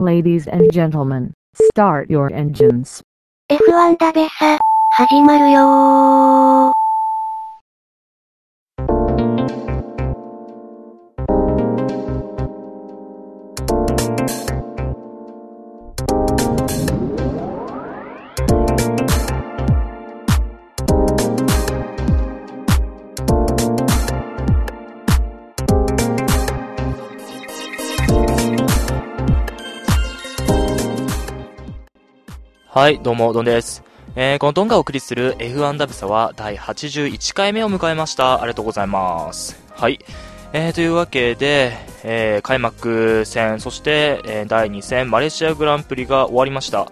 [0.00, 1.32] Ladies and gentlemen,
[1.72, 3.02] start your engines.
[3.50, 4.58] F1 ダベサ、
[4.90, 6.79] 始まるよー。
[32.73, 33.83] はい、どうも、どんです。
[34.15, 38.35] えー、このドンがお送りする F1 ダブサは第81回目を迎えました。
[38.35, 39.61] ありがとうございます。
[39.75, 39.99] はい。
[40.53, 41.73] えー、というわけで、
[42.05, 46.89] えー、開幕戦、そして、えー、第2戦、マレーシアグランプリが終わりました。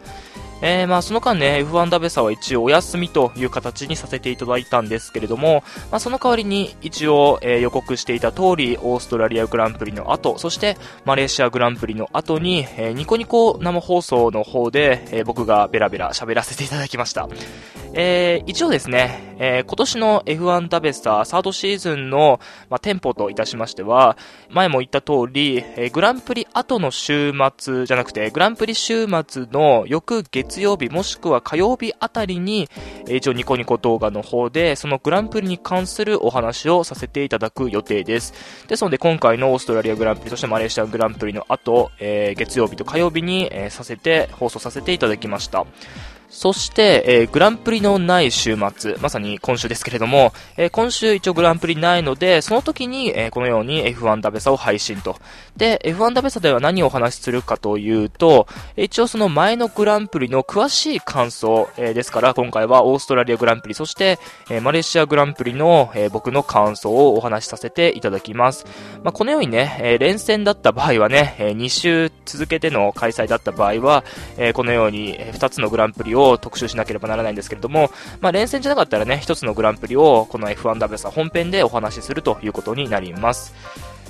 [0.62, 17.28] えー、まあその間ね、F1 ダベサは一応お休みという形にさせていただいたんですけれども、まあその代わりに一応、えー予告していた通り、オーストラリアグランプリの後、そしてマレーシアグランプリの後に、えーニコニコ生放送の方で、えー僕がベラベラ喋らせていただきました。
[17.94, 24.18] えー一応ですね、えー今年の F1 ダベスターサードシーズンの、まあ、店舗といたしましては、
[24.50, 32.70] 前も言った通り、えーグランプリ後の週末じゃなくて、グランプリ週末の翌月曜日もしくは火曜日あたりに、
[33.08, 38.34] えー一応ニコニコ動画の方で、そのグランプリに関するお話をさせていただく予定です。
[38.68, 45.66] ですので、今回のオーストラリアグランプリ、そしてマレーシアグランプリの後、えー月曜日と火曜日に、えーさせて、放送させていただきました。
[46.30, 55.16] そして、えーグランプリのない週末、まさに今週ですけれども、えー今週一応グランプリないので、その時に、えーこのように F1 ダベサを配信と。
[55.58, 64.20] で、F1 ダベサでは何をお話しするかというと、一応その前のグランプリの詳しい感想、えーですから、今回はオーストラリアグランプリ、そして、
[64.52, 68.66] えーマレーシアグランプリの、えー僕の感想をお話しさせていただきます。
[69.04, 74.04] まあ、このようにね、えー連戦だった場合はね、え2週続けての開催だった場合は、
[74.38, 77.90] えーこのように、2つのグランプリをを特集しなければならないんですけれども、
[78.22, 83.54] まあ、連戦じゃなかったらね、1つのグランプリをこの F1W さん本編でお話しするということになります。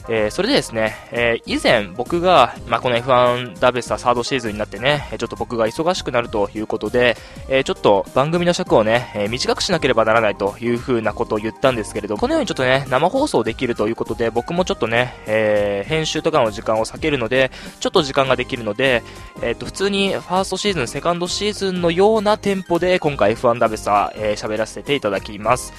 [0.07, 7.17] えーそれでですね、えー以前僕が、まあ、この F1 ダベササードシーズンになってね、ちょっと僕が忙しくなるということで、
[7.47, 19.01] えーちょっと番組の尺をね、えー短くしなければならないという風なことを言ったんですけれど、このようにちょっとね、生放送できるということで、僕もちょっとね、えー編集とかの時間を避けるので、ちょっと時間ができるので、
[19.41, 25.73] えっ、と、普通にファーストシーズン、セカンドシーズンのようなテンポで、今回 F1 ダベサ、えー喋らせていただきます。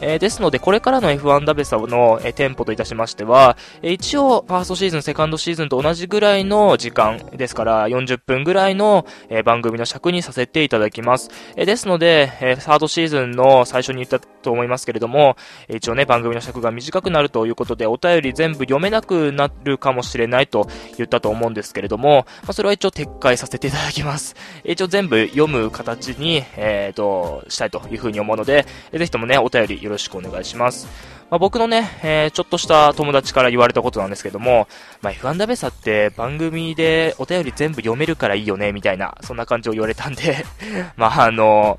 [0.00, 11.30] えーですので、これからの F1 ダベサの、えーテンポといたしましては、一応、ファーストシーズン、セカンドシーズンと同じぐらいの時間ですから、40分ぐらいの、え番組の尺にさせていただきます。
[11.56, 15.36] えですので、えサードシーズンの最初に言ったと思いますけれども、
[15.68, 24.34] 一応ね、番組の尺が短くなるということで、お便り全部読めなくなるかもしれないと言ったと思うんですけれども、まあ、それは一応撤回させていただきます。
[24.64, 30.88] 一応全部読む形に、えーと、したいというふうに思うので、ぜひともね、お便りよろしくお願いします。
[31.32, 34.68] まあ、僕のね、えーちょっとした友達から言われたことなんですけども、
[35.00, 40.44] まあ、F1 ダベサって番組でお便り全部読めるからいいよね、みたいな、そんな感じを言われたんで、
[40.94, 41.78] まあ、あの、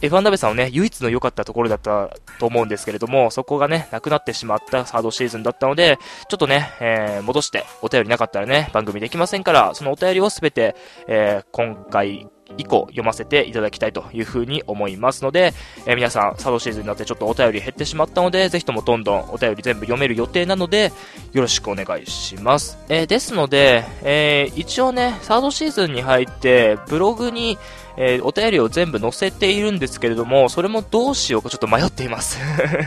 [0.00, 2.08] F1 ダベサのね、唯一の良かったところだった
[2.38, 5.98] と思うんですけれども、そこがね、なくなってしまったサードシーズンだったので、
[6.30, 10.74] ちょっとね、えー戻して、お便りなかったらね、番組できませんから、そのお便りをすべて、
[11.06, 12.28] え今回
[12.58, 15.52] 以降読ませていただきたいというふうに思いますので、
[15.86, 20.92] えー皆さん、サードシーズンになってちょっとお便り減ってしまったので、ぜひともどんどんお便り全部読める予定なので、
[21.32, 22.78] よろしくお願いします。
[22.88, 27.58] えーですので、えー一応ね、サードシーズンに入って、ブログに、
[27.98, 32.38] えお便りを全部載せているんですけれども、それもどうしようかちょっと迷っています。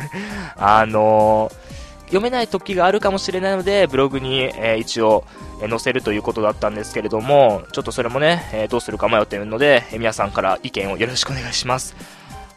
[0.55, 1.68] あのー
[2.09, 5.23] 読めない時があるかもしれないので、ブログに、え一応、
[5.61, 11.95] え載せるということだったんですけれども、ちょっとそれもね、えどうするか迷っているので、え皆さんから意見をよろしくお願いします。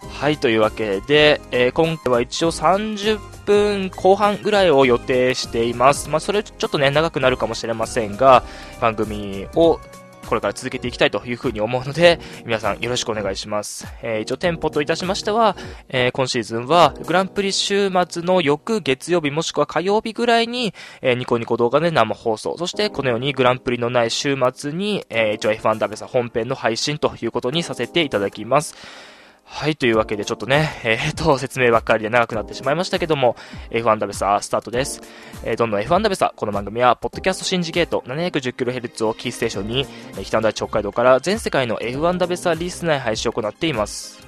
[0.09, 6.09] はい、というわけで、えー今回は一応30分後半ぐらいを予定しています。
[6.09, 8.43] まあ、それちょっとね、長くなるかもしれませんが、
[8.81, 9.81] 番組を
[10.33, 13.87] これから続けていきたいというふうに思うので、皆さんよろしくお願いします。
[14.01, 15.59] えー一応店舗といたしましては、
[15.91, 29.12] えー今シーズンはグランプリ週末の翌月曜日もしくは火曜日ぐらいに、えーニコニコ動画で生放送、そしてこのようにグランプリのない週末に、えー一応 F1 ダメさん本編の配信ということにさせていただきます。
[29.55, 33.37] はい、というわけでちょっとね、えー、と、説明ばっかりで長くなってしまいましたけども、
[33.71, 35.03] F1 ダベサスタートです。
[35.45, 44.27] えーどんどん F1 ダベサ、この番組は、ポッドキャストシンジゲート 710kHz をキーステーションに、えー北の大地北海道から全世界の F1 ダベサリスナー配信を行っています。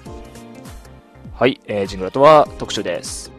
[1.32, 3.33] はい、えー、ジングラとは特集です。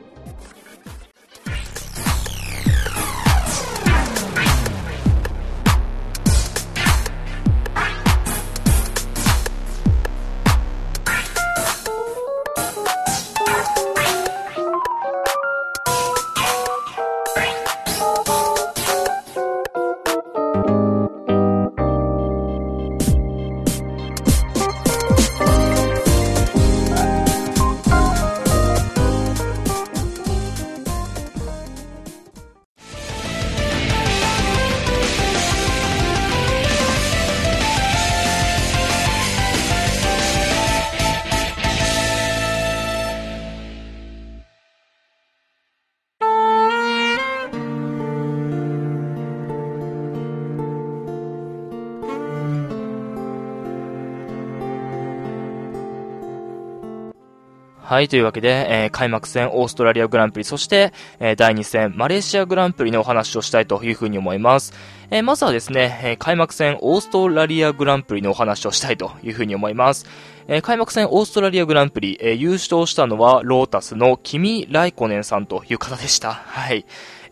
[57.96, 58.50] はい、というわけで、
[58.84, 64.74] えー開幕戦オーストラリアグランプリ、そして、えー第2戦マレーシアグランプリのお話をしたいというふうに思います。
[65.12, 70.08] えーまずはですね、え開幕戦オーストラリアグランプリのお話をしたいというふうに思います。
[70.50, 76.34] え開幕戦オーストラリアグランプリ、え優勝したのはロータスのキミ・ライコネンさんという方でした。
[76.34, 76.86] はい。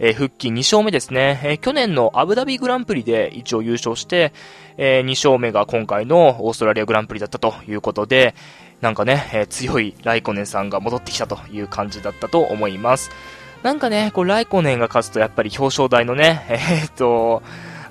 [0.06, 1.40] えー復帰2勝目ですね。
[1.44, 4.34] えー去年のアブダビグランプリで一応優勝して、
[4.76, 8.36] え2勝目が今回のオーストラリアグランプリだったということで、
[8.82, 13.12] なんかね、え強いライコネンさんが戻ってきたという感じだったと思います。
[13.64, 17.42] なんかね、こう、ライコネンが勝つとやっぱり表彰台のね、 えっと、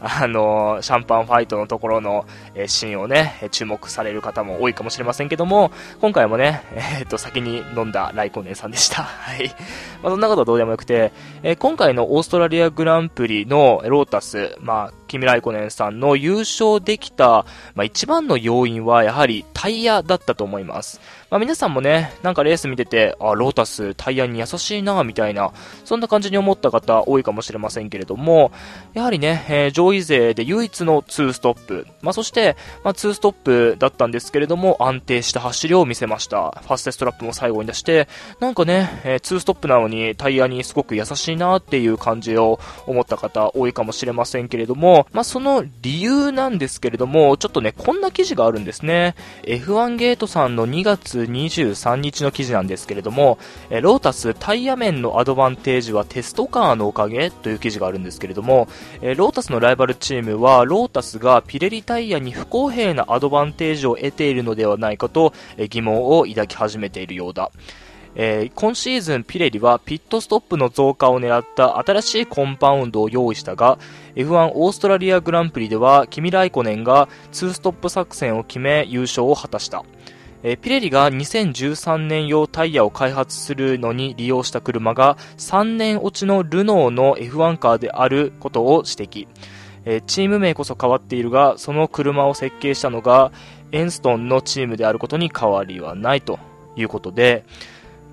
[0.02, 5.70] あの、シャンパンファイトのところの、えーシーンをね、注目される方も多いかもしれませんけども、
[6.00, 9.02] 今回もね、えーっと、先に飲んだライコネンさんでした。
[9.06, 9.48] はい。
[10.02, 11.12] まあ、そんなことはどうでもよくて、
[11.42, 17.44] えー今回のオーストラリアグランプリのロータス、まあ、キミライコネンさんの優勝できた、
[17.74, 21.02] まあ、一番の要因はやはりタイヤだったと思います。
[21.28, 25.52] まあ、皆さんもね、なんかレース見てて、あ、ロータスタイヤに優しいな、みたいな、
[25.84, 28.52] そんな感じに思った方多いかもしれませんけれども、
[28.92, 36.50] やはりね、えー上位勢で唯一の2ストップ、まあ、そして、まあ、2ストップだったんですけれども、安定した走りを見せました。
[36.62, 38.08] ファーステストラップも最後に出して、
[38.40, 49.14] なんかね、え2ストップなのにタイヤにすごく優しいなっていう感じを思った方多いかもしれませんけれども、まあ、その理由なんですけれども、ちょっとね、こんな記事があるんですね。
[49.44, 53.38] F1 ゲートさんの2月23日の記事なんですけれども、
[53.70, 58.68] えロータスタイヤ面のアドバンテージはテストカーのおかげという記事があるんですけれども、
[59.00, 67.50] えロータスのライバルチームは、ロータスがピレリタイヤに不公平なアドバンテージを得ているのではないかと、え疑問を抱き始めているようだ。
[68.14, 73.78] えー今シーズンピレリはピットストップの増加を狙った新しいコンパウンドを用意したが
[74.16, 79.84] F1 オーストラリアグランプリではキミライコネンが2ストップ作戦を決め優勝を果たした、
[80.42, 89.28] えーピレリが2013年用タイヤを開発するのに利用した車が3年落ちのルノーの F1 カーであることを指摘。
[89.84, 93.32] えーチーム名こそ変わっているがその車を設計したのが
[93.72, 96.38] エンストンのチームであることに変わりはないと
[96.76, 97.44] いうことで、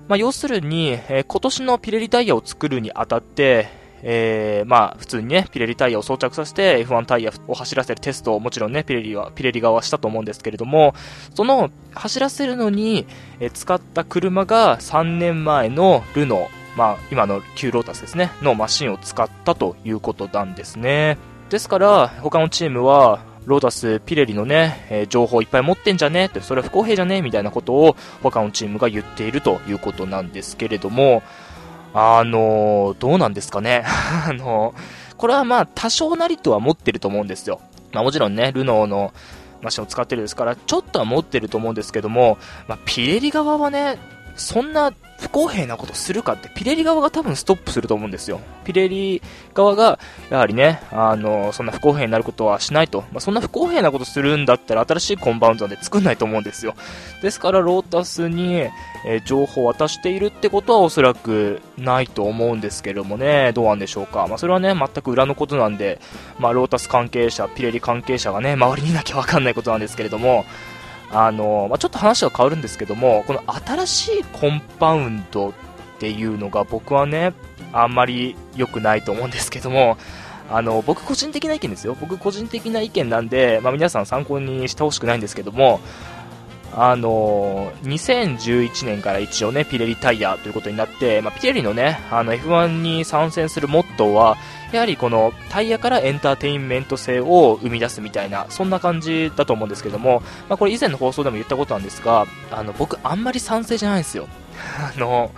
[0.08, 10.94] まあ、要するに、えー今年のピレリタイヤを作るにあたって、えーまあ、普通にね、ピレリタイヤを装着させて F1 タイヤを走らせるテストをもちろんね、ピレリは、ピレリ側はしたと思うんですけれども、
[11.34, 13.06] その走らせるのに、
[13.40, 21.18] えー使った車が3年前のルノー、まあ、今の旧ロータスですね、のマシンを使ったということなんですね。
[21.50, 31.22] ですから、他のチームは、ロータス、ピレリのね、えー情報いっぱい持ってんじゃねって、それは不公平じゃねみたいなことを他のチームが言っているということなんですけれども、
[31.92, 33.84] あのどうなんですかね。
[34.28, 34.74] あの
[35.16, 37.60] これはまあ多少なりとは持ってると思うんですよ。
[37.92, 39.12] まあもちろんね、ルノーの
[39.62, 43.98] マシンを使ってるですから、ちょっとは持ってると思うんですけども、まあピレリ側はね、
[44.36, 48.40] そんな不公平なことするかって、ピレリ側が多分ストップすると思うんですよ。
[48.64, 49.22] ピレリ
[49.54, 49.98] 側が、
[50.30, 53.00] やはりね、あの、そんな不公平になることはしないと。
[53.12, 56.74] まあ、そんな不公平なことするんだったら新しいコンバウンドで作んないと思うんですよ。
[57.22, 64.26] ですから、ロータスに、えー情報を渡しているってことはおそらくないと思うんですけどもね、どうなんでしょうか。
[64.26, 66.00] まあ、それはね、全く裏のことなんで、
[66.38, 70.44] まあ、ロータス関係者、ピレリ関係者がね、周りにいなきゃわかんないことなんですけれども、
[71.12, 75.52] あの、まあ、ちょっと話は変わるんですけども、この新しいコンパウンドっ
[75.98, 77.34] ていうのが僕はね、
[77.72, 79.98] あんまり良くないと思うんですけども、
[80.50, 81.96] あの、僕個人的な意見ですよ。
[82.00, 85.80] 僕個人的な意見なんで、まあ、皆さん参考にしてほしくないんですけども、
[86.72, 94.36] あの2011年から一応ね、ピレリタイヤということになって、まあ、ピレリのね、あの F1 に参戦するモットーは、
[94.72, 104.28] やはりこのタイヤからエンターテインメント性を生み出すみたいな、そんな感じだと思うんですけども、まあ、これ以前の放送でも言ったことなんですが、あの、僕あんまり賛成じゃないんですよ。
[104.96, 105.30] あの、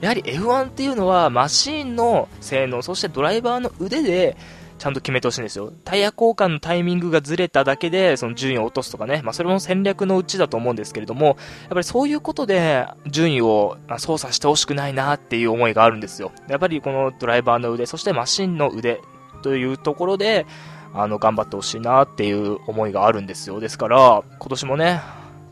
[0.00, 4.36] やはり F1 っていうのはマシンの性能、そしてドライバーの腕で
[4.82, 5.72] ちゃんと決めてほしいんですよ。
[5.84, 11.36] タイヤ交換のタイミングがずれただけで、その順位を落とすとかね、まあそれも戦略のうちだと思うんですけれども、やっ
[11.68, 16.32] ぱりそういうことで順位を操作してほしくないなっていう思いがあるんですよ。
[16.48, 19.00] やっぱりこのドライバーの腕、そしてマシンの腕
[19.42, 20.46] というところで、
[20.92, 23.60] あの、頑張ってほしいなっていう思いがあるんですよ。
[23.60, 25.00] ですから、今年もね、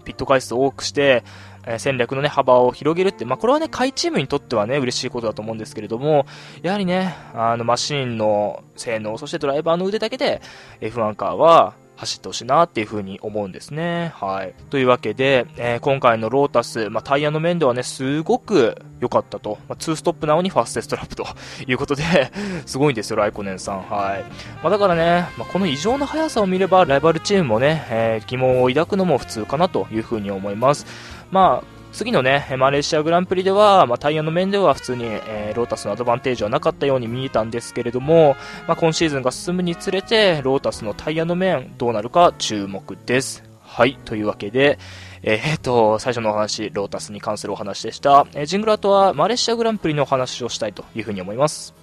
[0.05, 1.23] ピット回数多くして、
[1.67, 6.27] え戦略のね、幅を広げるって、まあ、これはね、下位チームにとってはね、嬉しいことだと思うんですけれども、
[6.63, 10.41] やはりね、あの、マシンの性能、そしてドライバーの腕だけで、
[10.81, 14.13] F1 カーは、走ってほしいなっていう風に思うんですね。
[14.17, 14.55] はい。
[14.71, 19.59] というわけで、えー今回のロータス、まあ、タイヤの面ではね、すごく良かったと。
[19.69, 21.27] まあ、2ストップなのにファーストストラップと
[21.67, 22.03] いうことで、
[22.65, 23.83] すごいんですよ、ライコネンさん。
[23.83, 24.25] はい。
[24.63, 30.87] まあ、だからね、ま、この異常な速さを見れば、ライバルチームもね、えー疑問を抱くのも普通かなという風に思います。
[31.31, 38.37] まあ、次のね、マレーシアグランプリでは、まあ、タイヤの面では普通に、えー、ロータスのアドバンテージはなかったように見えたんですけれども、
[38.69, 43.43] まあ、今シーズンが進むにつれて、ロータスのタイヤの面、どうなるか注目です。
[43.63, 44.79] はい、というわけで、
[45.23, 48.27] えー、っと、最初のお話、ロータスに関するお話でした。
[48.35, 51.80] えー、ジングラートはマレーシアグランプリのお話をしたいというふうに思います。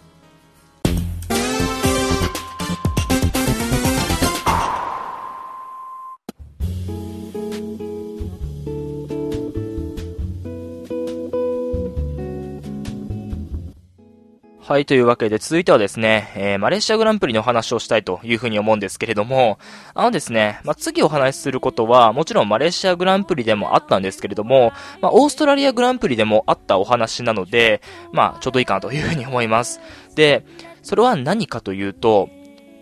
[14.68, 19.60] はい、というわけで続いてはですね、えー、マレーシアグランプリの話をしたいというふうに思うんですけれども、
[19.94, 27.82] あのですね、まあ、次お話しすることは、もちろんマレーシアグランプリでもあったんですけれども、まあ、オーストラリアグランプリでもあったお話なので、
[28.12, 29.80] まあ、ちょうどいいかなというふうに思います。
[30.16, 30.46] で、
[30.84, 32.28] それは何かというと、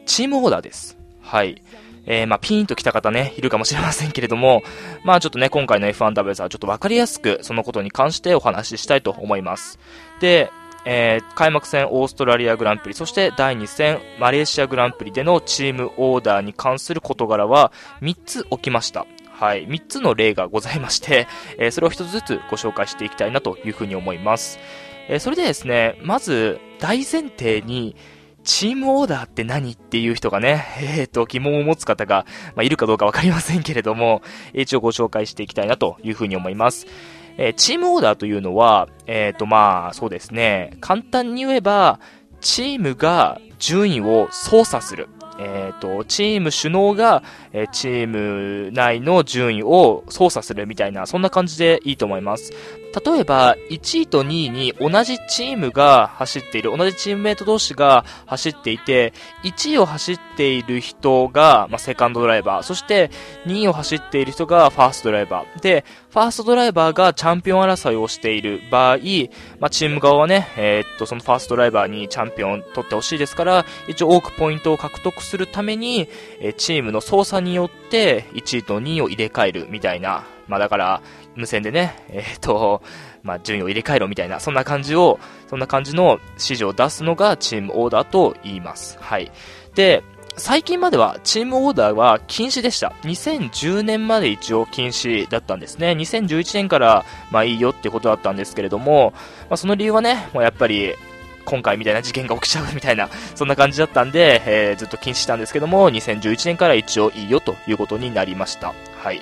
[0.08, 0.98] チームオーダーです。
[1.22, 1.62] はい。
[2.08, 4.64] えー、まあ、ピーンと来た方ね、いるかもしれませんけれども、
[5.04, 9.78] まあ、ちょっとね、今回の F1W はちょっとわかりやすく、そのことに関してお話ししたいと思います。
[10.20, 10.50] で、
[10.86, 19.06] えー、開幕戦オーストラリアグランプリ、そして第2戦マレーシアグランプリでのチームオーダーに関する事柄は3つ起きました。
[19.38, 19.68] はい。
[19.68, 21.28] 3つの例がございまして、
[21.60, 24.60] えー、それを1つずつご紹介していきたいなというふうに思います。
[25.10, 27.96] えー、それでですね、まず、大前提に、
[28.46, 32.26] チームオーダーって何っていう人がね、 えっ、ー、と、疑問を持つ方が、
[32.56, 34.22] まあ、いるかどうかわかりませんけれども、
[34.54, 36.86] 一応ご紹介していきたいなというふうに思います。
[37.38, 40.78] えー、チームオーダーというのは、えっ、ー、と、まあ、そうですね。
[40.82, 42.00] 簡単に言えば、
[42.42, 45.10] チームが順位を操作する。
[45.38, 52.54] えっ、ー、と、チーム首脳が、え、チーム内の順位を操作するみたいな、そんな感じでいいと思います。
[53.04, 63.12] 例えば、1位と2位に同じチームが走っている、同じチームメイト同士が走っていて、1位を走っている人が、まあ、セカンドドライバー、そして
[63.46, 65.62] 2位を走っている人がファーストドライバー。
[65.62, 68.98] で、ファーストドライバーがチャンピオン争いをしている場合、
[69.60, 76.08] まあ、チーム側はね、えー、っと、そのファーストドライバーにチャンピオン取ってほしいですから、一応多くポイントを獲得するために、
[76.40, 81.02] えチームの操作によって1位と2位を入れ替えるみたいな、まあだから、
[81.36, 82.82] 無線でね、えっ、と、
[83.24, 88.98] まあ順位を入れ替えろみたいな、そんな感じを、そんな感じの指示を出すのがチームオーダーと言います。
[89.00, 89.32] はい。
[89.76, 90.04] で、
[90.38, 92.94] 最近まではチームオーダーは禁止でした。
[93.04, 95.92] 2010年まで一応禁止だったんですね。
[95.92, 99.14] 2011年からまあいいよってことだったんですけれども、
[99.50, 100.96] まあその理由はね、もうやっぱり
[101.46, 108.74] 今回みたいな事件が起きちゃうみたいな、そんな感じだったんで、えー、ずっと禁止したんですけども、2011年から一応いいよということになりました。
[109.02, 109.22] はい。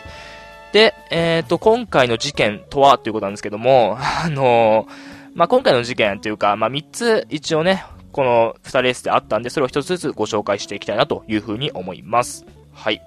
[0.73, 4.91] で、えっ、ー、と、今回の事件とはということなんですけども、 あのー、
[5.35, 12.45] まあ、今回の事件というか、まあ、3つ一応ね、この2レースであったんで、それを1つずつご紹介していきたいなというふうに思います。
[12.73, 13.01] はい。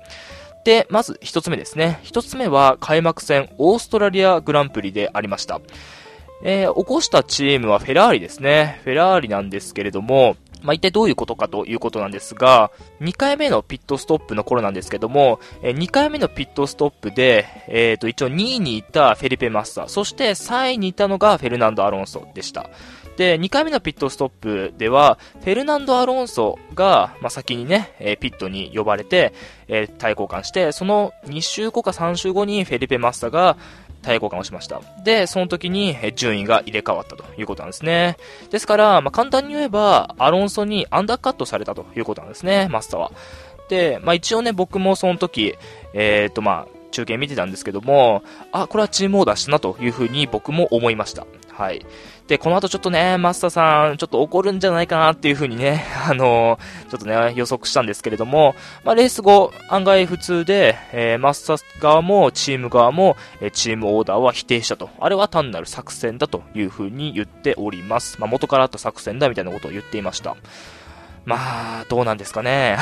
[0.64, 2.00] で、まず1つ目ですね。
[2.04, 5.60] 1つ目は開幕戦オーストラリアグランプリでありました。
[6.44, 8.80] えー、起こしたチームはフェラーリですね。
[8.84, 22.68] フェラーリなんですけれども、まあ、一体どういうことかということなんですが、2回目のピットストップの頃なんですけども、え2回目のピットストップで、えっ、ー、と、一応2位にいたフェリペ・マッサ、そして3位にいたのがフェルナンド・アロンソでした。
[23.16, 29.32] で、2回目のピットストップでは、フェルナンド・アロンソが、まあ、先にね、えピットに呼ばれて、
[29.68, 33.56] えー、対抗換して、その2週後か3週後にフェリペ・マッサが、
[34.06, 34.80] 対交換をしました。
[35.02, 38.16] で、その時に順位が入れ替わったということなんですね。
[38.50, 43.12] ですから、まあ、簡単に言えば、アロンソにアンダーカットされたということなんですね、マスターは。
[43.68, 45.56] で、まあ、一応ね、僕もその時、
[45.92, 48.22] えっ、と、まあ、中継見てたんですけども、
[48.52, 51.26] あ、これはチームオーダーしたなというふうに僕も思いました。
[51.52, 51.84] はい。
[52.26, 64.90] で、この後ちょっとね、マスターさん、ちょっと怒るんじゃないかなっていう風にね、 あのー、ちょっとね、予測したんですけれども、まあ、レース後、案外普通で、えー、マスター側も、チーム側も、えー、チームオーダーは否定したと。
[64.98, 68.20] あれは単なる作戦だという風に言っております。
[68.20, 70.36] まあ、元からあった作戦だみたいなことを言っていました。
[71.26, 72.78] まあ、どうなんですかね。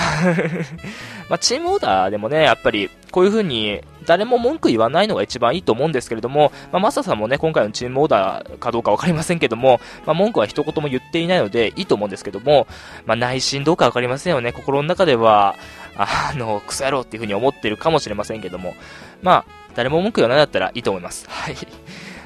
[1.31, 12.67] まあ、チームオーダーでもね、やっぱり、こういう風に、誰も文句言わないのが一番いいと思うんですけれども、まあ、マサさんもね、今回のチームオーダーかどうかわかりませんけども、まあ、文句は一言も言っていないので、いいと思うんですけども、
[13.07, 14.53] まあ、内心どうかわかりませんよね。
[14.53, 15.57] 心の中では、
[15.97, 18.77] あの、クソ野郎っていう風に思ってるかもしれませんけども、
[19.23, 21.25] まあ、誰も文句言わないだったらいいと思います。
[21.31, 21.57] はい。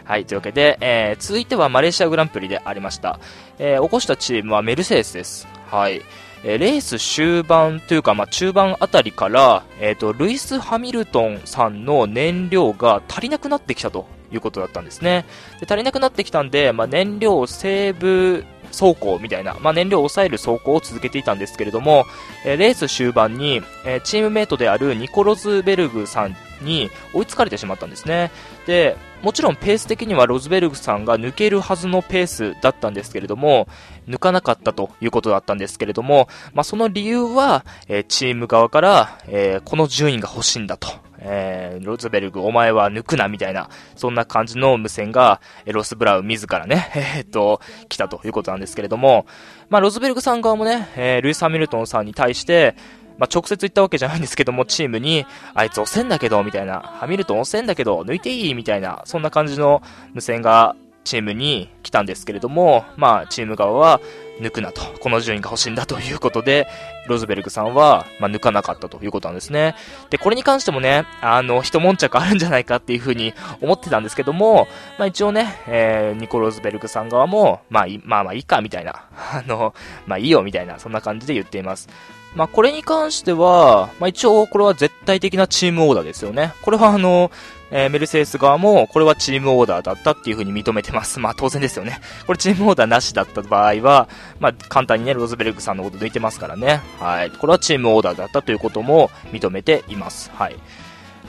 [0.05, 3.21] はい、というわけで、えー、続いてはマレーシアグランプリでありました。
[3.59, 5.58] えー、起こしたチームはメルセデスです。
[5.71, 6.03] はい。
[6.45, 15.25] えー、レース終盤というか、まあ、中盤あたりから、えっ、ー、と、ルイス・ハミルトンさんの燃料が足りなくなってきたということだったんですね。
[15.61, 22.05] で足りなくなってきたんで、まあ、燃料セーブ走行みたいな、まあ、燃料を抑える走行を続けていたんですけれども、
[22.45, 28.31] えー、レース終盤に、えー、チームメイトであるニコロズベルグさんに追いつかれてしまったんですね。
[28.67, 33.69] で、もちろんペース的にはロズベルグさんが抜けるはずのペースだったんですけれども、
[34.09, 40.89] 抜かなかったということだったんですけれども、まあ、その理由は、えー、チーム側から、えー、この順位が欲しいんだと。
[41.21, 49.27] えー、ロズベルグ、お前は抜くな、みたいな、そんな感じの無線が、えロスブラウン自らね、 えっと、来たということなんですけれども、
[49.69, 52.77] まあ、ロズベルグさん側もね、えルイス・ハミルトンさんに対して、
[53.19, 59.83] まあ、直接言ったわけじゃないんですけども、チームに、あいつ押せんだけど、みたいな、ハミルトン押せんだけど、抜いていいみたいな、そんな感じの
[60.15, 60.77] 無線が
[61.09, 64.01] チームに来たんですけれども、まあ、チーム側は、
[64.41, 66.69] 抜くなと、この順位が欲しいんだということで、
[67.09, 69.75] ロズベルグさんは、まあ、抜かなかったということなんですね。
[70.11, 79.75] で、これに関してもね、あの、一悶着あるんじゃないかっていうふうに思ってたんですけども、まあ、一応ね、えー、ニコ・ロズベルグさん側も、まあ、まあまあいいか、みたいな、あの、
[80.07, 81.89] まあいいよ、みたいな、そんな感じで言っています。
[82.35, 86.53] まあ、これに関しては、まあ、一応これは絶対的なチームオーダーですよね。
[86.63, 87.31] これはあの、
[87.71, 91.21] えー、メルセデス側も、これはチームオーダーだったっていう風に認めてます。
[91.21, 92.01] まあ当然ですよね。
[92.27, 94.09] これチームオーダーなしだった場合は、
[94.41, 96.81] まあ簡単にね、ロズベルグさんのこと抜いてますからね。
[96.99, 97.31] はい。
[97.31, 100.31] これはチームオーダーだったということも認めています。
[100.35, 100.57] はい。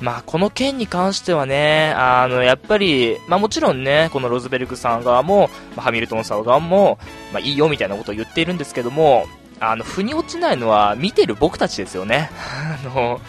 [0.02, 7.00] まあ、この件に関してはね、あの、やっぱり、まあもちろんね、このロズベルグさん側も、まあ、ハミルトンさん側も、
[7.34, 9.26] まあいいよみたいなことを言っているんですけども、
[9.60, 12.30] あの、腑に落ちないのは見てる僕たちですよね。
[12.86, 13.20] あの、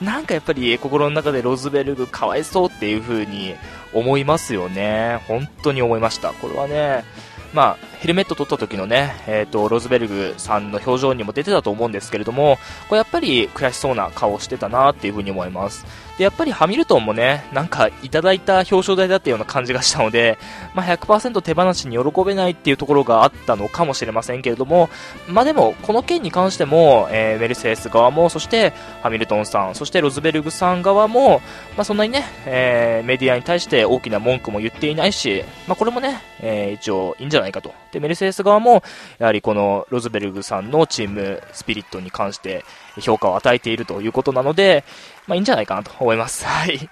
[0.00, 3.54] なんかやっぱり心の中でロズベルグかわいそうっていう風に
[3.92, 5.20] 思いますよね。
[5.28, 6.32] 本当に思いました。
[6.32, 7.04] これはね、
[7.52, 12.58] まあ、ヘルメット取った時のね、えっ、ー、と、ロズベルグさんの表情にも出てたと思うんですけれども、
[12.90, 15.86] これやっぱり悔しそうな顔をしてたなっていう風に思います。
[16.18, 20.38] で、やっぱりハミルトンもね、なんかいただいた表彰台だったような感じがしたので、
[20.74, 24.90] まあ、100%手放しに喜べないっていうところがあったのかもしれませんけれども、
[25.26, 31.40] まあ、でも、この件に関しても、えー、メルセデス側も、そしてハミルトンさん、そしてロズベルグさん側も、
[31.76, 37.72] まあ、そんなにね、えー、メディアに対して大きな文句も言っていないし、まあ、これもね、えー、一応いいんじゃないかと。
[37.94, 38.82] で、メルセデス側も、
[39.18, 42.64] やはりこのロズベルグさんのチームスピリットに関して、
[43.00, 44.84] 評価を与えているということなので、
[45.26, 46.44] まあいいんじゃないかなと思います。
[46.44, 46.88] はい。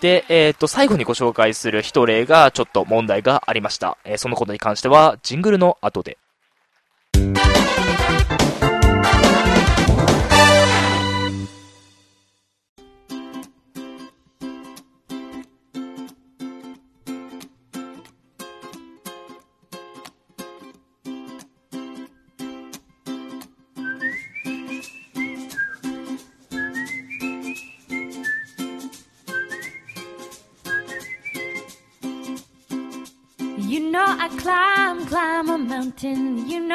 [0.00, 3.98] で、えっ、と、最後にご紹介する一例がちょっと問題がありました。
[4.04, 6.18] えー、そのことに関しては、ジングルの後で。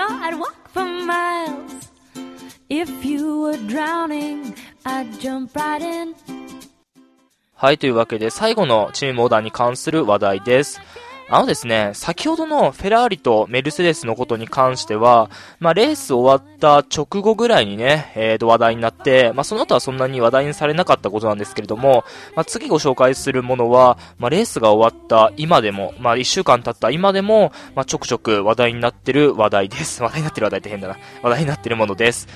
[0.09, 1.91] I'd walk for miles.
[2.69, 6.15] If you were drowning, I'd jump right in.
[7.53, 10.81] はい、というわけで最後のチームオーダーに関する話題です。
[11.27, 22.03] あのですね、先ほどのフェラーリとメルセデスのことに関しては、まあ、レース終わった直後ぐらいにね、えー、と話題になって、まあ、その後はそんなに話題にされなかったことなんですけれども、
[22.35, 30.01] まあ、次ご紹介するものは、まあ、レースが終わった今でも、まあ、一週間経った今でも、まあ、ちょくちょく話題になってる話題です。
[30.05, 30.97] 話題になってる話題って変だな。
[31.23, 32.27] 話題になってるものです。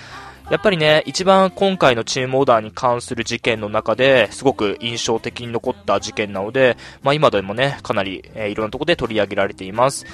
[0.50, 10.08] やっぱりね、一番今回のチームオーダーに関する事件の中ですごく印象的に残った事件なので、まあ今でもね、かなり、えー、いろんなところで取り上げられています。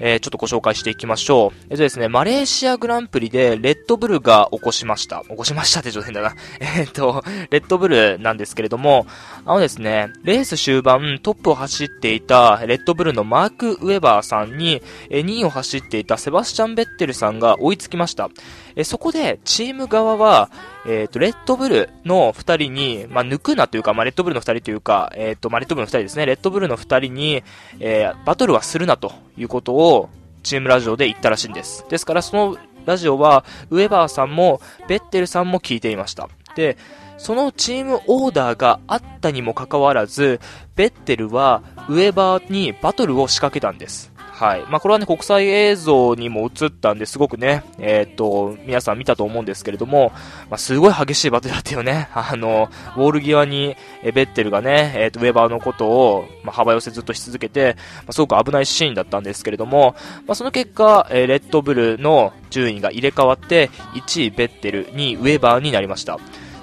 [0.00, 1.58] えー、ちょっとご紹介していきましょう。
[1.70, 5.24] えっとですね、マレーシアグランプリでレッドブルが起こしました。
[5.28, 6.34] 起こしましたって上変だな。
[6.60, 9.06] えっと、レッドブルなんですけれども、
[9.44, 18.30] あのですね、レース終盤トップを走っていたレッドブルのマーク・ウェバーさんに、え2位を走っていたセバスチャン・ベッテルさんが追いつきました。
[18.76, 20.50] えそこで、チーム側は、
[20.88, 27.44] えっ、ー、と、レッドブルの二人に、まあ、抜くなというか、まあ、レッドブルの二人というか、えっ、ー、と、まあ、レッドブルの二人ですね、レッドブルの二人に、
[27.78, 30.08] えー、バトルはするなということを、
[30.42, 31.84] チームラジオで言ったらしいんです。
[31.90, 36.30] ですから、そのラジオは、ウェバーさんも、ベッテルさんも聞いていました。
[36.56, 36.78] で、
[37.18, 40.40] そのチームオーダーがあったにもかかわらず、
[40.74, 44.10] ベッテルはウェバーにバトルを仕掛けたんです。
[44.38, 44.64] はい。
[44.70, 50.12] まあ、これはね、国際映像にも映ったんですごくね、えっ、と、皆さん見たと思うんですけれども、
[50.48, 52.08] まあ、すごい激しいバトルだったよね。
[52.14, 53.74] あの、ウォール際に、
[54.04, 59.96] えベッテルがね、えっ、と、ウェバーのことを、まあ、幅寄せずっとし続けて、まあ、すごく危ないシーンだったんですけれども、
[60.28, 66.16] まあ、その結果、えー、レッドブルの順位が入れ替わって、1位ベッテル、2位ウェバーになりました。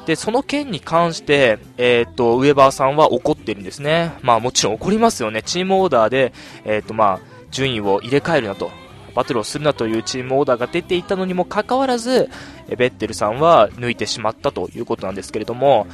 [0.06, 4.14] で、その件に関して、えっ、と、ウェバーさんは怒ってるんですね。
[4.22, 5.42] まあもちろん怒りますよね。
[5.42, 6.32] チームオーダーで、
[6.64, 8.72] えっ、とまあ、順位を入れ替えるなと。
[9.16, 12.30] バトルをするなというチームオーダーが出ていたのにもかかわらず、
[12.68, 15.88] ベッテルさんは抜いてしまったということなんですけれども、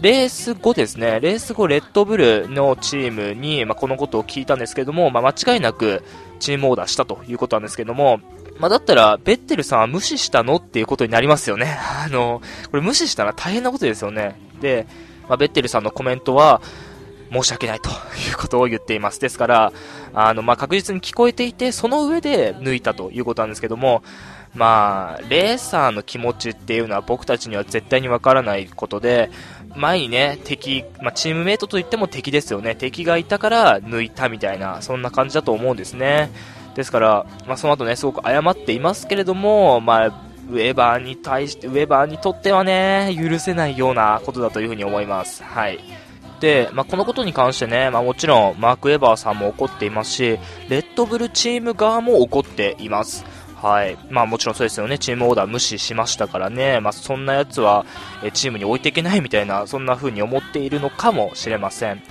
[0.00, 6.04] レース後ですね、レース後レッドブルのチームに、まあ、このことを聞いたんですけども、まあ、間違いなく
[6.38, 8.20] チームオーダーしたということなんですけども、
[8.60, 11.76] まあ、だったら、ベッテルさんは無視したのっていうことになりますよね。
[12.04, 14.38] あの、これ無視したら大変なことですよね。
[14.60, 14.86] で、
[15.28, 16.62] まあ、ベッテルさんのコメントは、
[17.32, 17.92] 申し訳ないとい
[18.32, 19.20] うことを言っています。
[19.20, 19.72] ですから、
[20.14, 24.02] あの、まあ、確実に聞こえていて、その上で抜いたということなんですけども、
[24.54, 29.30] まあ、レーサーの気持ちっていうのは僕たちには絶対にわからないことで、
[29.76, 32.74] 前にね、敵、まあ、チームメイトといっても敵ですよね。
[32.74, 36.30] 敵がいたから抜いたみたいな、そんな感じだと思うんですね。
[36.74, 45.44] ですから、まあ、その後ね、すごく謝っていますけれども、まあ、ウェバーに対して、ウェバーにとってはね、許せないようなことだというふうに思います。
[45.44, 45.78] はい。
[46.40, 53.24] で、まあ、このことに関してね、まあ、もちろんマーク・エバーさんも怒っていますし、レッドブルチーム側も怒っています。
[53.60, 53.98] はい。
[54.08, 54.98] まあもちろんそうですよね。
[54.98, 56.80] チームオーダー無視しましたからね。
[56.80, 57.84] まあそんな奴は、
[58.24, 62.02] えチームに置いていけないみたいな、そんな風に思っているのかもしれません。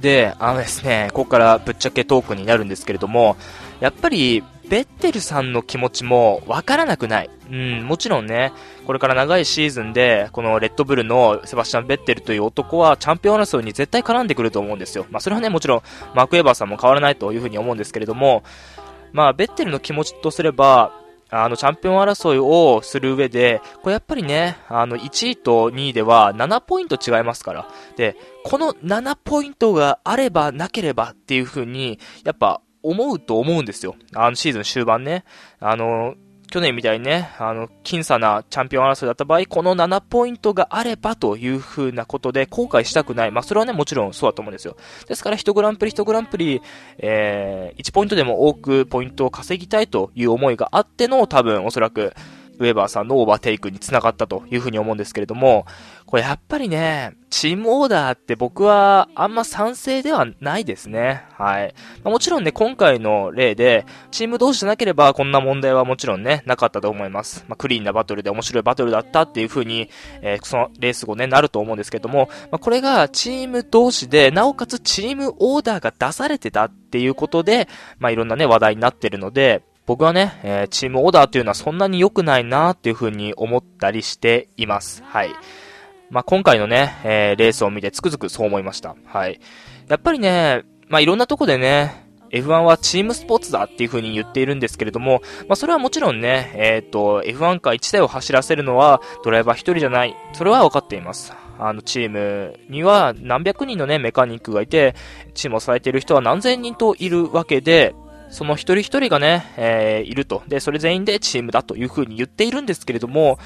[0.00, 3.36] で、あのですね、ここからぶっちゃけトークになるんですけれども、
[3.80, 7.30] やっぱり、ベッテルさんの気持ちもわからなくない。
[7.50, 8.52] うん、もちろんね、
[8.86, 15.06] これから長いシーズンで、このレッドブルのセバスチャン・ベッテルという男はチャンピオン争いに絶対絡んでくると思うんですよ。
[15.10, 15.82] まあそれはね、もちろん、
[16.14, 18.42] マーク・エバーさんも変わらないというふうに思うんですけれども、
[19.12, 20.92] まあ、ベッテルの気持ちとすれば、
[21.30, 27.68] あの、チャンピオン争いをする上で、これやっぱりね、あの、1位と2位では7ポイント違いますから。
[27.96, 33.96] で、この7ポイントがあればなければっていう風に、やっぱ思うと思うんですよ。
[34.14, 35.24] あのシーズン終盤ね。
[35.60, 36.14] あの、
[36.50, 43.30] 去年みたいにね、あの、僅差なチャンピオン争いだった場合、この7ポイントがあればという風なことで後悔したくない。
[43.32, 44.76] まあ、それはね、もちろんそうだと思うんですよ。
[45.08, 46.62] ですから、1グランプリ1グランプリ、
[46.98, 52.14] えー、1ポイントでも多くポイントを稼ぎたいという思いがあっての、多分、おそらく、
[52.58, 55.66] ウェーバーさんのオーバーテイクにつながったというふうに思うんですけれども、
[56.06, 61.24] これやっぱりね、チームオーダーって僕はあんま賛成ではないですね。
[61.34, 61.74] はい。
[62.04, 67.44] ま、もちろんね、今回の例で、チーム同士じゃなければこんな問題はもちろんね、なかったと思います。
[67.48, 69.90] まあ、クリーンなバトルで面白いバトルだったっていう風に、
[70.22, 85.02] えー、そのレース後ね、なると思うんですけども、まあ、これがチーム同士で、なおかつチームオーダーが出されてたっていうことで、まあ、いろんなね、話題になってるので、僕はね、えー、チームオーダーっていうのはそんなに良くないなっていう風に思ったりしています。
[85.04, 85.30] はい。
[86.10, 88.96] まあ、今回のね、えー、レースを見てつくづくそう思いました。
[89.06, 89.40] はい。
[89.88, 100.16] やっぱりね、まあ、いろんなとこでね、F1 はチームスポーツだっていう風に言っているんですけれども、まあ、それはもちろんね、えっ、ー、と、F1 カー1台を走らせるのはドライバー1人じゃない。
[100.32, 101.32] それは分かっています。
[101.58, 104.94] あの、チームには何百人のね、メカニックがいて、
[105.34, 107.94] チームを支えている人は何千人といるわけで、
[108.28, 110.42] その一人一人がね、えー、いると。
[110.48, 113.38] で、それ全員でチームだという風に言っているんですけれども、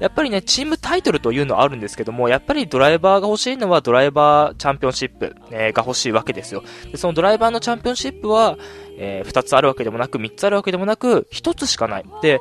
[0.00, 6.62] やっぱりね、チームタイトルというのはあるんですけども、やっぱりドライバーが欲しいのはドライバーチャンピオンシップ、えー、が欲しいわけですよ。
[6.90, 8.56] で、そのドライバーのチャンピオンシップは、
[8.96, 12.04] えー、2つあるわけでもなく、3つあるわけでもなく、1つしかない。
[12.22, 12.40] で、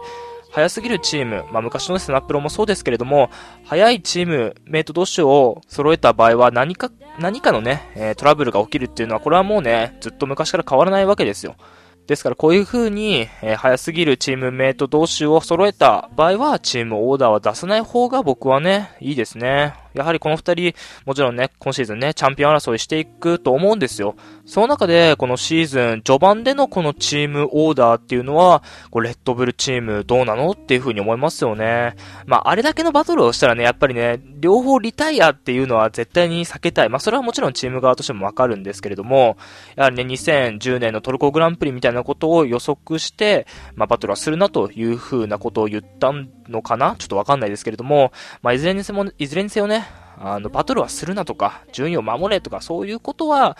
[0.51, 3.29] 早すぎるチーム、まあ昔のスナップロもそうですけれども、
[3.65, 11.55] 早いチーム、メイト同士を揃えた場合は何か、何かのね、えー、トラブルが起きるっていうのは、これはもうね、ずっと昔から変わらないわけですよ。
[12.07, 19.73] ですからこういう風に、えー、早すぎるチームメイト同士を揃えた場合は、チームオーダーは出さない方が僕はね、いいですね。
[20.01, 20.73] やはりこの二人、
[21.05, 24.15] もちろんね、今シーズンね、チャンピオン争いしていくと思うんですよ。
[24.45, 31.95] その中で、このシーズン、序盤でのこのチームオーダーっていうのは、こうレッドブルチームどうなのっていう風に思いますよね。
[32.25, 36.89] まあ、あれだけのバトルをしたらね、やっぱりね、両方リタイアっていうのは絶対に避けたい。
[36.89, 39.38] まあ、それはもちろんチーム側としてもわかるんですけれども、
[39.75, 46.95] やはりね、2010年のトルコグランプリみたいなことを予測して、まあ、バトルはするなという風なことを言ったんのかな？
[46.97, 49.86] ちょっとわかんないですけれども、まあ、いずれにせも、いずれにせよね、
[50.19, 53.57] あの、バトルはするなとか、順位を守れとか、そういうことは、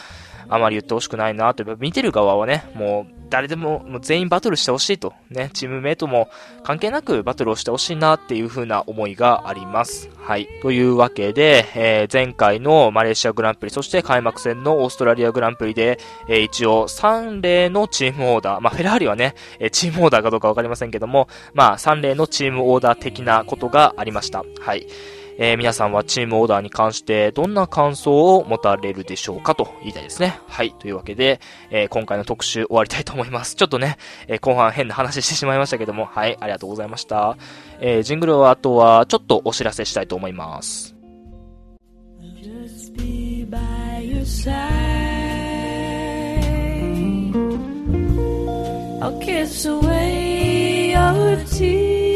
[0.49, 6.29] あまり言ってほしくないなと、見てる側はね、もう、誰でも、もう全員バトルしてほしいと、ね、チームメイトも
[6.63, 10.10] 関係なくバトルをしてほしいなっていう風な思いがあります。
[10.17, 10.47] はい。
[10.62, 24.43] というわけで、えー、前回のマレーシアグランプリ、そして開幕戦のオーストラリアグランプリで、えー、一応3例のチームオーダー、まあ、フェラーリはね、えチームオーダーかどうかわかりませんけども、まあ、3例のチームオーダー的なことがありました。
[24.62, 24.88] はい。
[25.39, 30.39] えー、皆さんはチームオーダーに関してどんな感想を持たれるでしょうかと言いたいですね。
[30.47, 30.73] はい。
[30.73, 33.56] というわけで、えー、今回の特集終わりたいと思います。
[33.56, 33.97] ちょっとね、
[34.28, 37.38] えー、後半変な話してしまいましたけども、はい、ありがとうございました。
[37.80, 40.95] え、ジングルはあとはちょっとお知らせしたいと思います。
[49.00, 52.07] I'll kiss away your tears.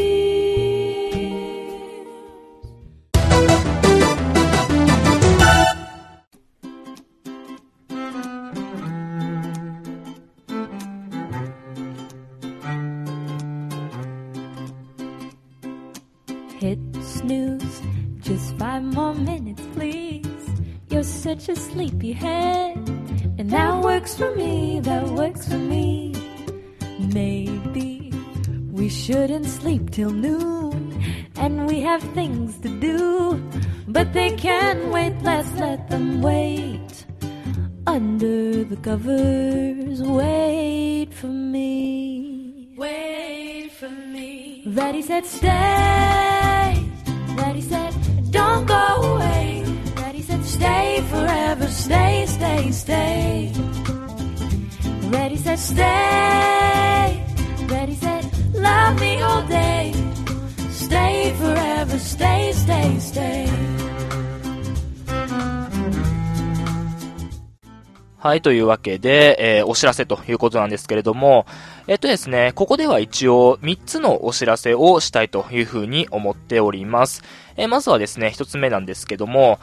[17.32, 17.80] Snooze,
[18.20, 20.26] just five more minutes, please.
[20.90, 22.76] You're such a sleepyhead,
[23.38, 26.14] and that works for me, that works for me.
[26.98, 28.12] Maybe
[28.70, 31.02] we shouldn't sleep till noon,
[31.36, 33.42] and we have things to do,
[33.88, 37.06] but they can wait, let's let them wait.
[37.86, 42.74] Under the covers, wait for me.
[42.76, 44.64] Wait for me.
[44.74, 46.51] Daddy said, stay.
[47.68, 47.94] Said,
[48.30, 48.74] don't go
[49.14, 49.64] away.
[49.96, 51.66] Daddy said, stay forever.
[51.68, 53.52] Stay, stay, stay.
[55.10, 57.26] Daddy said, stay.
[57.68, 59.92] Daddy said, love me all day.
[60.70, 61.98] Stay forever.
[61.98, 63.48] Stay, stay, stay.
[68.18, 71.44] はい、というわけで、えーお知らせということなんですけれども、
[71.88, 77.22] えっとですね、ここでは一応3つのお知らせをしたいというふうに思っております。
[77.56, 79.58] えまずはですね、1つ目なんですけども、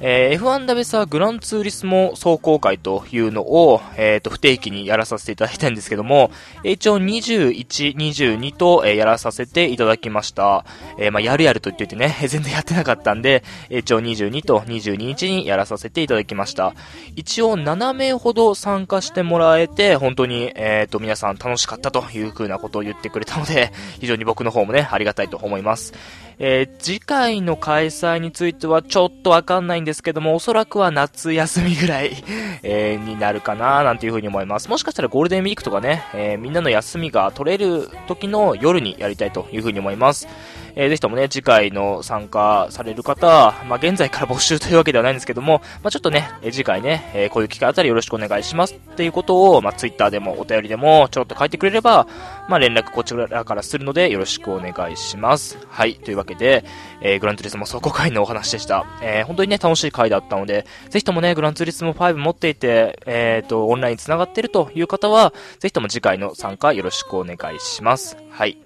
[0.00, 6.32] えー F1 ダベサグランツーリスモ走行会というのを、えっ、と、不定期にやらさせていただきたんですけども、
[6.64, 10.64] え一応21、22と、えーやらさせていただきました。
[10.98, 16.74] えーまあ、やるやると言っていてね、 全然やってなかったんで、え一応22と22日にやらさせていただきました。
[17.16, 25.92] 一応7名ほど参加してもらえて、本当に、えっ、と、皆さん楽しかったという風なことを言ってくれたので、 非常に僕の方もね、ありがたいと思います。
[26.38, 32.24] えー次回の開催についてはちょっとわかんないんですけども、おそらくは夏休みぐらい、
[32.62, 34.68] えーになるかななんていうふうに思います。
[34.68, 40.28] もしかしたらゴールデンウィークとかね、えーみんなの休みが取れる時の夜にやりたいというふうに思います。
[40.76, 52.06] えーぜひともね、次回の参加される方、まあ、現在から募集というわけではないんですけども、まあ、ちょっとね、え次回ね、えこういう機会あたらよろしくお願いしますっていうことを、まあ、ツイッターでもお便りでもちょろっと書いてくれれば、
[52.48, 55.58] まあ、連絡こちらからするのでよろしくお願いします。
[55.68, 56.64] はい、というわけで、
[57.00, 58.84] えグランツーリスモ走行会のお話でした。
[59.02, 68.16] え本当にね、楽しい回だったので、ぜひともね、グランツーリスモ5持っていて、えっ、と、オンライン繋がってるという方は、ぜひとも次回の参加よろしくお願いします。
[68.30, 68.58] はい。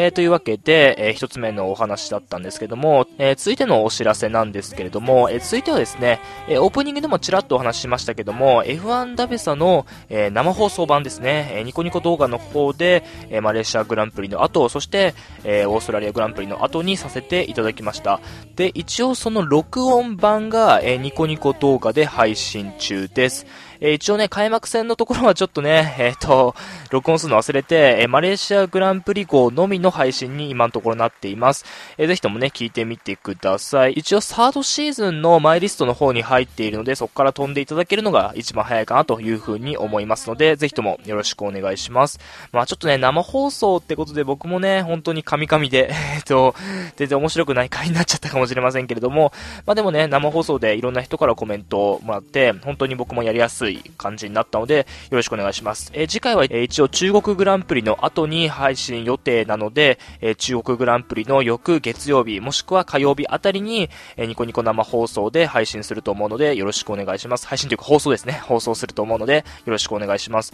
[0.00, 18.20] えーというわけで、えー一つ目のお話だったんですけども、えー続いてのお知らせなんですけれども、えー続いてはですね、えーオープニングでもちらっとお話ししましたけども、F1 ダベサの、えー生放送版ですね、えーニコニコ動画の方で、えーマレーシアグランプリの後、そして、えーオーストラリアグランプリの後にさせていただきました。
[18.54, 23.46] で、一応その録音版が、えーニコニコ動画で配信中です。
[23.80, 26.54] えー一応ね、開幕戦のところはちょっとね、 えっ、と、
[26.90, 31.64] 録音するの忘れて、えーマレーシアグランプリ号のみの配信に今のところなっています。
[31.96, 33.92] えーぜひともね、聞いてみてください。
[33.92, 42.18] 一応、サードシーズンのマイリストの方に入っているので、そこから飛んでいただけるのが一番早いかなというふうに思いますので、ぜひともよろしくお願いします。
[42.52, 46.54] まあちょっとね、生放送ってことで僕もね、本当にカミカミで、 えっと、
[46.96, 49.32] 全然面白くない回になっちゃったかもしれませんけれども、
[49.66, 55.90] まあでもね、生放送でいろんな人からコメントをもらって、本当に僕もやりやすいい感じになったので、よろしくお願いします。
[55.94, 67.46] えー次回は、えー一応中国グランプリの後に配信予定なので、えー中国グランプリの翌月曜日、もしくは火曜日あたりに、えーニコニコ生放送で配信すると思うので、よろしくお願いします。
[67.46, 68.40] 配信というか放送ですね。
[68.44, 70.52] 放送すると思うので、よろしくお願いします。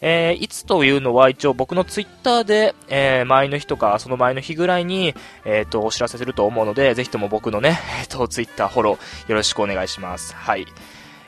[0.00, 10.34] えーいつというのは一応僕のツイッターで、えー前の日とかその前の日ぐらいに、えっ、と、お知らせすると思うので、ぜひとも僕のね、えっ、と、ツイッターフォローよろしくお願いします。
[10.34, 10.66] はい。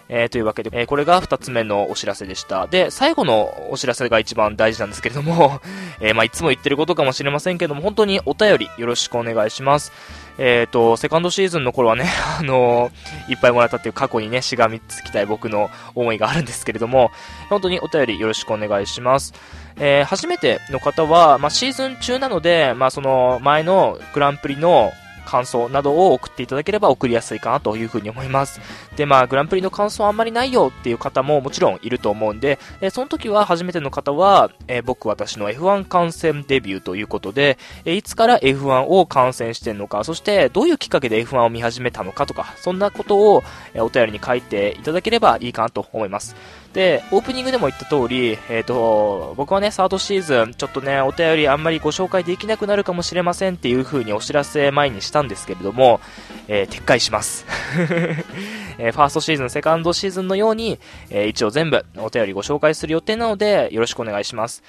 [0.08, 2.66] えーというわけで、えーこれが二つ目のお知らせでした。
[2.66, 5.60] で、最後のお知らせが一番大事なんですけれども、
[6.00, 9.92] えーまあ、いつも言ってることかもしれませんけども、本当にお便りよろしくお願いします。
[10.38, 12.06] えっ、と、セカンドシーズンの頃はね、
[12.40, 17.10] あのーいっぱいもらったっていう過去にね、しがみつきたい僕の思いがあるんですけれども、
[17.50, 19.34] 本当にお便りよろしくお願いします。
[19.80, 24.92] えー初めての方は、まあ、シーズン中なので、まあ、その前のグランプリの
[25.28, 28.60] 感想などを送っていただければ送りやすいかなというふうに思います。
[28.96, 43.42] で、まあ、グランプリの感想あんまりないよっていう方ももちろんいると思うんで、えその時は初めての方は、え僕私の F1 観戦デビューということで、えいつから F1 を観戦してんのか、そしてどういうきっかけで F1 を見始めたのかとか、そんなことを、
[43.74, 46.34] えお便りに書いていただければいいかなと思います。
[46.78, 56.00] で、オープニングでも言った通り、えっ、と、僕はね、サードシーズン、ちょっとね、お便りあんまりご紹介できなくなるかもしれませんっていう風にお知らせ前にしたんですけれども、
[56.46, 57.46] えー撤回します。
[58.78, 60.78] えーファーストシーズン、セカンドシーズンのように、
[61.10, 64.62] えー一応全部お便りご紹介する予定なので、よろしくお願いします。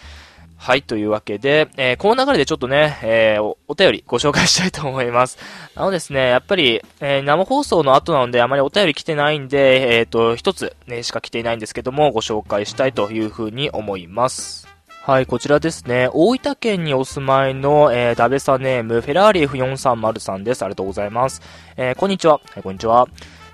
[0.62, 5.38] はい、というわけで、えーこの流れでちょっとね、えーお、お便りご紹介したいと思います。
[5.74, 14.68] あのですね、やっぱり、えー生放送の後なのであまりお便り来てないんで、えっ、と、一つね、しか来ていないんですけども、ご紹介したいというふうに思います。
[15.02, 16.10] はい、こちらですね。
[16.12, 20.64] 大分県にお住まいの、えー、ダベサネーム、フェラーリ F430 さんです。
[20.64, 21.42] ありがとうございます。
[21.78, 22.34] えこんにちは。
[22.34, 23.08] はい、こんにちは。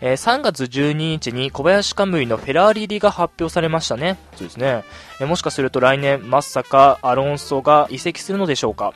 [0.06, 4.20] えー3月12日に小林カムイのフェラーリ入りが発表されましたね。
[4.36, 4.84] そうですね。
[5.20, 8.94] えーもしかすると来年、まさかアロンソが移籍するのでしょうか。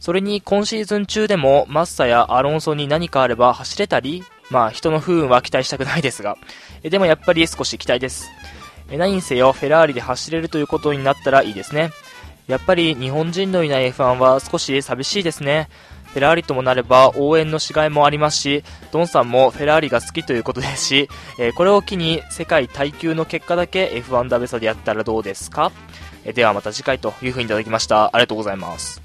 [0.00, 6.36] それに今シーズン中でもマッサやアロンソに何かあれば走れたり、まあ人の不運は期待したくないですが、
[6.82, 8.28] えでもやっぱり少し期待です。
[8.90, 11.92] え何にせよフェラーリで走れるということになったらいいですね。
[12.48, 15.68] やっぱり日本人のいない F1 は少し寂しいですね。
[16.18, 25.70] フェラーリともなれば応援のしがいもありますし、ドンさんもフェラーリが好きということですし、えーこれを機に世界耐久の結果だけ F1 ダベサでやったらどうですか？
[26.24, 28.06] えーではまた次回というふうにいただきました。
[28.06, 29.00] ありがとうございます。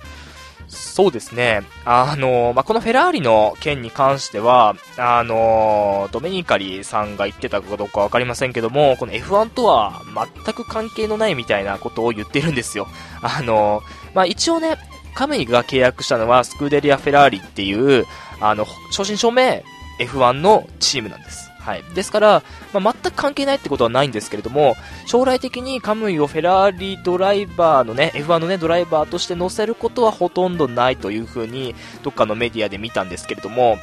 [0.68, 1.62] そうですね。
[1.86, 10.02] あのまあ、このフェラーリの件に関しては、あのドメニカリさんが言ってたかどうかわかりませんけども、この F1 とは
[10.44, 12.88] 全く関係のないみたいなことを言ってるんですよ。
[13.22, 13.84] あの
[14.16, 14.78] まあ、一応ね、
[15.16, 18.06] カメイが契約したのはスクーデリア・フェラーリっていう、
[18.40, 19.64] あの、正真正銘
[20.00, 21.54] F1 のチームなんです。
[21.64, 21.84] はい。
[21.96, 33.78] ですから、まあ、全く関係ないってことはないんですけれども、将来的にカムイをフェラーリドライバーのね、F1 のね、ドライバーとして乗せることはほとんどないというふうに、どっかのメディアで見たんですけれども、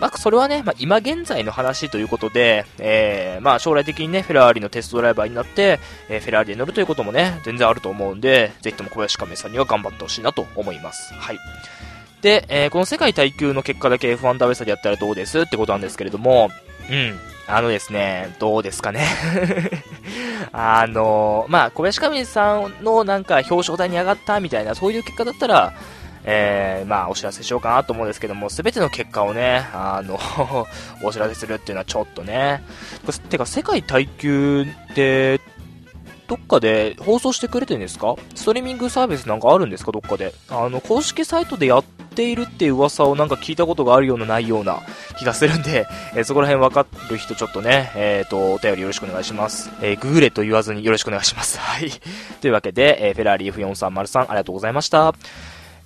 [0.00, 11.12] まあ、それはね、まあ、今現在の話ということで、えー、まあ、将来的にね、フェラーリのテストドライバーになって、えーフェラーリで乗るということもね、全然あると思うんで、ぜひとも小林亀さんには頑張ってほしいなと思います。
[11.14, 11.38] はい。
[12.22, 16.50] で、えーこの世界耐久の結果だけ F1 ダベサでやったらどうですってことなんですけれども、
[16.90, 17.18] うん。
[17.50, 19.06] あのですね、どうですかね。
[20.52, 25.72] あのまあ、小林亀さんのなんか表彰台に上がったみたいな、そういう結果だったら、
[26.30, 30.20] えー、まあ、お知らせしようかなと思うんですけども、すべての結果をね、あの、
[31.02, 32.62] お知らせするっていうのはちょっとね。
[33.30, 35.40] てか、世界耐久って、
[36.26, 38.14] どっかで放送してくれてるんですか？
[38.34, 39.92] ストリーミングサービスなんかあるんですか？
[39.92, 40.34] どっかで。
[40.50, 44.80] あの、公式サイトでやっているっていう噂をなんか聞いたことがあるようなないような
[45.18, 49.70] 気がするんで、えーそこら辺わかる人ちょっとね、えっ、と、お便りよろしくお願いします。
[49.80, 51.58] えーグーレと言わずによろしくお願いします。
[51.58, 51.90] はい。
[52.42, 55.14] というわけで、えーフェラーリ F4303 ありがとうございました。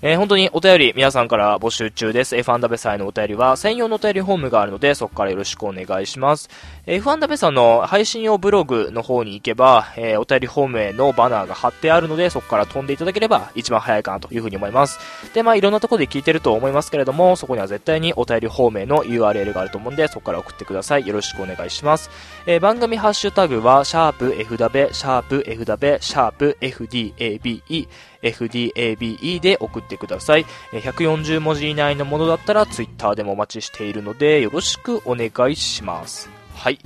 [0.05, 2.35] えー本当にお便り皆さんから募集中です。
[2.35, 6.51] F1 ダベサへのお便りは専用のお便りフォームがあるのでそこからよろしくお願いします。
[6.87, 14.99] えー F1 ダベサの配信用ブログの方に行けば、えーお便りフォームへのバナーが貼ってあるのでそこから飛んでいただければ一番早いかなというふうに思います。
[15.35, 21.07] で、まあいろんなところで聞いてると思いますけれども、そこには絶対にお便りフォームへの URL があると思うんでそこから送ってください。
[21.07, 22.11] よろしくお願いします。
[22.47, 27.89] えー番組ハッシュタグは、シャープ F ダベ、シャープ F ダベ、シャープ FDABE、
[28.23, 30.47] FDABE で送ってください。
[30.73, 36.29] 140文字以内のものだったら Twitter でもお待ちしているので、よろしくお願いします。
[36.55, 36.79] はい。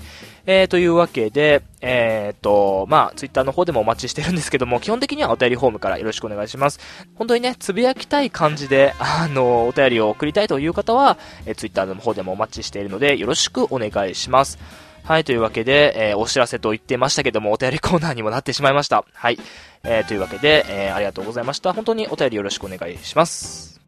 [0.46, 6.80] えー、というわけで、えー、と、まあ、ツイッターの方でもお待ちしてるんですけども、基本的にはお便りフォームからよろしくお願いします。
[7.16, 14.58] 本当にね、つぶやきたい感じで、あの、お便りを送りたいという方は、えー、ツイッターの方でもお待ちしているので、よろしくお願いします。
[15.06, 19.04] はい、というわけで、えーお知らせと言ってましたけども、お便りコーナーにもなってしまいました。
[19.14, 19.38] はい。
[19.84, 21.72] えーというわけで、えーありがとうございました。
[21.72, 23.85] 本当にお便りよろしくお願いします。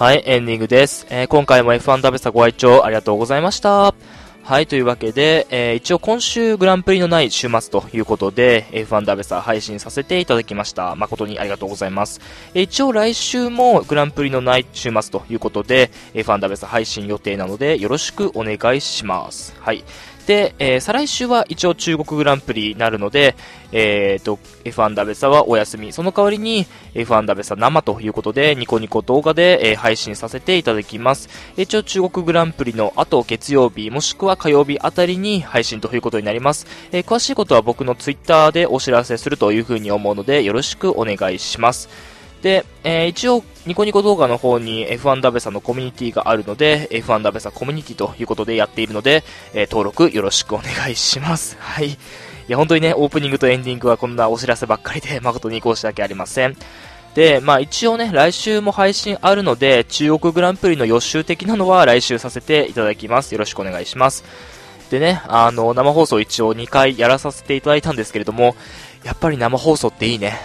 [0.00, 1.06] はい、エンディングです。
[1.10, 3.94] えー今回も F1 ダベサご愛聴ありがとうございました。
[4.42, 10.94] はい、というわけで、えー一応今週グランプリのない週末ということで、F1 ダベサ配信させていただきました。
[10.96, 12.22] 誠にありがとうございます。
[12.54, 19.54] え一応来週もグランプリのない週末ということで、F1 ダベサ配信予定なので、よろしくお願いします。
[19.60, 19.84] はい。
[20.26, 23.34] で、えー再来週は一応中国グランプリになるので、
[23.72, 25.92] えーと、F1 ダベサはお休み。
[25.92, 31.28] その代わりに F1 ダベサ生ということで、ニコニコ動画で、えー配信させていただきます。
[31.56, 36.66] 一応中国グランプリの後月曜日、もしくは火曜日あたりに配信ということになります。
[36.92, 41.88] えー詳しいことは僕のツイッターでお知らせするというふうに思うので、よろしくお願いします。
[42.42, 49.22] で、えー一応、ニコニコ動画の方に F1 ダベサのコミュニティがあるので、F1 ダベサコミュニティということでやっているので、
[49.52, 51.56] えー登録よろしくお願いします。
[51.60, 51.90] はい。
[51.90, 51.96] い
[52.48, 56.56] や、本当にね、オープニングとエンディングはこんなお知らせばっかりで、 誠に申し訳ありません。
[57.14, 63.32] で、まあ一応ね、来週も配信あるので、中国グランプリの予習的なのは来週させていただきます。
[63.32, 64.24] よろしくお願いします。
[64.90, 68.56] でね、あの、生放送一応2回やらさせていただいたんですけれども、
[69.04, 70.38] やっぱり生放送っていいね。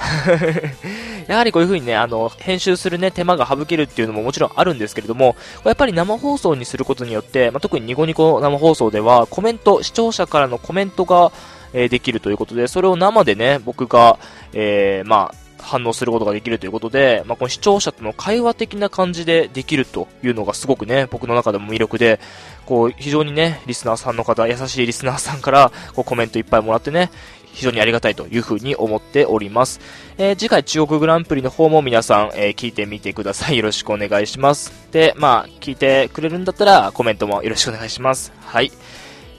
[1.28, 5.36] やはりこういう風にね、あの、編集するね、手間が省けるっていうのももちろんあるんですけれども、
[5.66, 11.32] やっぱり生放送にすることによって、まあ、特にニコニコ生放送では、コメント、視聴者からのコメントが、
[11.74, 14.18] えーできるということで、それを生でね、僕が、
[14.53, 15.36] えーまあ、
[15.66, 22.20] 反応することができるということで、まあ、この視聴者との会話的な感じでできるというのがすごくね、僕の中でも魅力で、
[22.66, 27.12] こう、非常にね、リスナーさんの方、優しいリスナーさんから、こう、コメントいっぱいもらってね、
[27.56, 29.80] 非常にありがたいというふうに思っております。
[30.18, 33.58] えー次回中国グランプリの方も皆さん、えー聞いてみてください。
[33.58, 34.72] よろしくお願いします。
[34.91, 38.32] で、まあ、聞いてくれるんだったら、コメントもよろしくお願いします。
[38.41, 38.72] はい。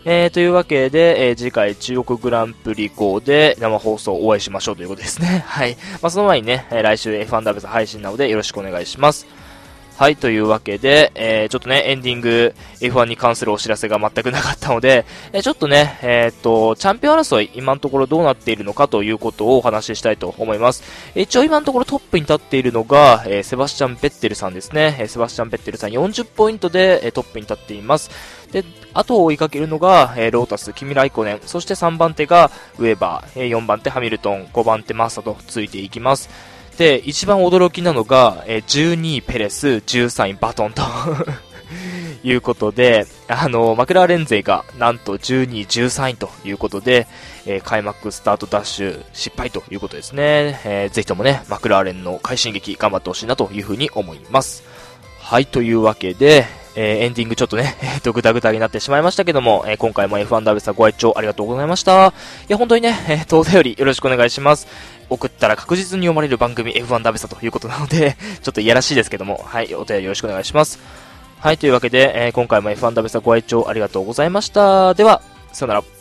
[0.06, 5.44] えー、というわけで、えー次回中国グランプリ号で生放送お会いしましょうということですね。
[5.46, 5.76] はい。
[6.00, 9.26] まあ、その前にね、え来週 F1 ダブス配信なのでよろしくお願いします。
[9.96, 20.82] はい、というわけで、えー、ちょっとね、エンディング F1 に関するお知らせが全くなかったので、えーちょっとね、えーっと、チャンピオン争い、今のところどうなっているのかということをお話ししたいと思います。
[21.14, 24.98] え一応今のところトップに立っているのが、えーセバスチャン・ベッテルさんですね。
[25.00, 28.10] えセバスチャン・ベッテルさん40ポイントで、えトップに立っています。
[28.52, 36.28] で、後を追いかけるのが、えロータス、キミライコネン、そして3番手がウェーバー、えー4番手ハミルトン、5番手マッサとついていきます。
[36.78, 40.82] で、一番驚きなのが、えー12位ペレス、13位バトンと
[42.22, 47.06] いうことで、あの、マクラーレン勢がなんと12位、13位ということで、
[47.46, 50.60] えー開幕スタートダッシュ失敗ということですね。
[50.64, 54.62] えーぜひともね、マクラーレンの快進撃頑張ってほしいなというふうに思います。
[55.20, 56.44] はい、というわけで、
[56.78, 62.08] えーエンディングちょっとね、 えっと、ぐだぐだになってしまいましたけども、えー今回も F1 ダブスご愛聴ありがとうございました。
[62.08, 62.12] い
[62.52, 64.66] や、本当にね、えーと、お便りよろしくお願いします。
[65.10, 70.78] 送ったら確実に読まれる番組 F1 ダブスということなので、 ちょっといやらしいですけども、はい、お便りよろしくお願いします。
[71.40, 74.94] はい、というわけで、えー今回も F1 ダブスご愛聴ありがとうございました。
[74.94, 75.95] では、さよなら。